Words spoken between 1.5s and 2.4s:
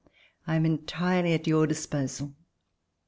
disposal."